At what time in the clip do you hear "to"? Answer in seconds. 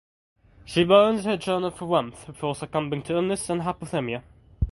3.03-3.13